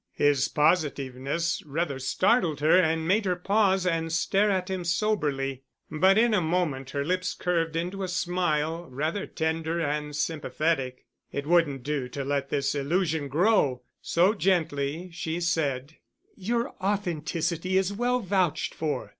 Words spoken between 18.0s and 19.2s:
vouched for.